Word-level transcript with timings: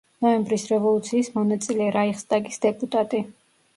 ნოემბრის 0.25 0.63
რევოლუციის 0.69 1.29
მონაწილე, 1.37 1.91
რაიხსტაგის 1.99 2.59
დეპუტატი. 2.67 3.23